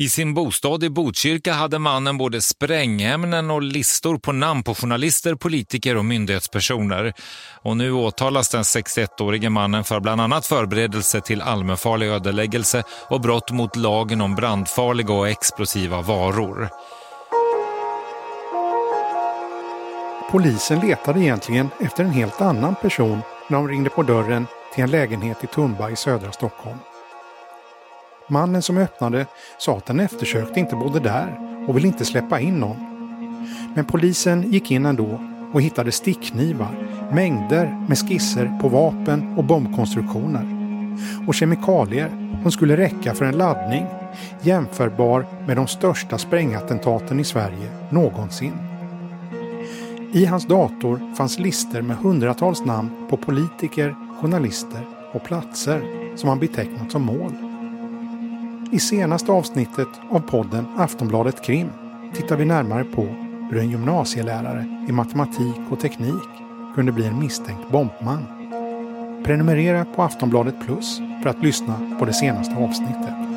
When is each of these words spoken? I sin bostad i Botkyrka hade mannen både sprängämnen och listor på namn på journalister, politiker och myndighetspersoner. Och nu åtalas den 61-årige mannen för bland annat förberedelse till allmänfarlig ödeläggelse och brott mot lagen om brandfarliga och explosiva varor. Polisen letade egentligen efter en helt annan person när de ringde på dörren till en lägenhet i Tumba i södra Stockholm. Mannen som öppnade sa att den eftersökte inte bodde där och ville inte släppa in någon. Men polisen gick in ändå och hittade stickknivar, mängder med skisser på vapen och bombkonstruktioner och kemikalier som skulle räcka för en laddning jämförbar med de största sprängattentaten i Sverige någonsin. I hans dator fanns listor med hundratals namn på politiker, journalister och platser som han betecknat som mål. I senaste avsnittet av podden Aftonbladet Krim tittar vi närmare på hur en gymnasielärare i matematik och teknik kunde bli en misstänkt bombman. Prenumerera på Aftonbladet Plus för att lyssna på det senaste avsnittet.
I 0.00 0.08
sin 0.08 0.34
bostad 0.34 0.84
i 0.84 0.90
Botkyrka 0.90 1.52
hade 1.52 1.78
mannen 1.78 2.18
både 2.18 2.42
sprängämnen 2.42 3.50
och 3.50 3.62
listor 3.62 4.18
på 4.18 4.32
namn 4.32 4.62
på 4.62 4.74
journalister, 4.74 5.34
politiker 5.34 5.96
och 5.96 6.04
myndighetspersoner. 6.04 7.12
Och 7.62 7.76
nu 7.76 7.92
åtalas 7.92 8.48
den 8.48 8.62
61-årige 8.62 9.50
mannen 9.50 9.84
för 9.84 10.00
bland 10.00 10.20
annat 10.20 10.46
förberedelse 10.46 11.20
till 11.20 11.42
allmänfarlig 11.42 12.06
ödeläggelse 12.06 12.82
och 13.08 13.20
brott 13.20 13.50
mot 13.50 13.76
lagen 13.76 14.20
om 14.20 14.34
brandfarliga 14.34 15.12
och 15.12 15.28
explosiva 15.28 16.02
varor. 16.02 16.68
Polisen 20.30 20.80
letade 20.80 21.20
egentligen 21.20 21.68
efter 21.80 22.04
en 22.04 22.10
helt 22.10 22.40
annan 22.40 22.74
person 22.74 23.20
när 23.48 23.56
de 23.56 23.68
ringde 23.68 23.90
på 23.90 24.02
dörren 24.02 24.46
till 24.74 24.84
en 24.84 24.90
lägenhet 24.90 25.44
i 25.44 25.46
Tumba 25.46 25.90
i 25.90 25.96
södra 25.96 26.32
Stockholm. 26.32 26.78
Mannen 28.30 28.62
som 28.62 28.78
öppnade 28.78 29.26
sa 29.58 29.76
att 29.76 29.86
den 29.86 30.00
eftersökte 30.00 30.60
inte 30.60 30.76
bodde 30.76 31.00
där 31.00 31.38
och 31.68 31.76
ville 31.76 31.86
inte 31.86 32.04
släppa 32.04 32.40
in 32.40 32.54
någon. 32.54 32.76
Men 33.74 33.84
polisen 33.84 34.52
gick 34.52 34.70
in 34.70 34.86
ändå 34.86 35.20
och 35.52 35.62
hittade 35.62 35.92
stickknivar, 35.92 36.88
mängder 37.12 37.84
med 37.88 37.98
skisser 37.98 38.58
på 38.60 38.68
vapen 38.68 39.34
och 39.38 39.44
bombkonstruktioner 39.44 40.58
och 41.26 41.34
kemikalier 41.34 42.38
som 42.42 42.52
skulle 42.52 42.76
räcka 42.76 43.14
för 43.14 43.24
en 43.24 43.38
laddning 43.38 43.86
jämförbar 44.42 45.26
med 45.46 45.56
de 45.56 45.66
största 45.66 46.18
sprängattentaten 46.18 47.20
i 47.20 47.24
Sverige 47.24 47.70
någonsin. 47.90 48.52
I 50.12 50.24
hans 50.24 50.46
dator 50.46 51.14
fanns 51.14 51.38
listor 51.38 51.82
med 51.82 51.96
hundratals 51.96 52.64
namn 52.64 53.06
på 53.10 53.16
politiker, 53.16 53.94
journalister 54.20 54.80
och 55.12 55.24
platser 55.24 55.82
som 56.16 56.28
han 56.28 56.38
betecknat 56.38 56.92
som 56.92 57.02
mål. 57.02 57.47
I 58.72 58.78
senaste 58.78 59.32
avsnittet 59.32 59.88
av 60.10 60.20
podden 60.20 60.66
Aftonbladet 60.76 61.44
Krim 61.44 61.68
tittar 62.14 62.36
vi 62.36 62.44
närmare 62.44 62.84
på 62.84 63.02
hur 63.50 63.58
en 63.58 63.70
gymnasielärare 63.70 64.84
i 64.88 64.92
matematik 64.92 65.60
och 65.70 65.80
teknik 65.80 66.28
kunde 66.74 66.92
bli 66.92 67.06
en 67.06 67.18
misstänkt 67.18 67.70
bombman. 67.70 68.24
Prenumerera 69.24 69.84
på 69.84 70.02
Aftonbladet 70.02 70.54
Plus 70.66 71.00
för 71.22 71.30
att 71.30 71.42
lyssna 71.42 71.96
på 71.98 72.04
det 72.04 72.12
senaste 72.12 72.56
avsnittet. 72.56 73.27